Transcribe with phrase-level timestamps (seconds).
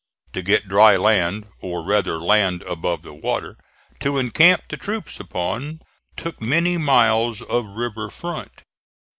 [0.33, 3.55] To get dry land, or rather land above the water,
[3.99, 5.79] to encamp the troops upon,
[6.17, 8.63] took many miles of river front.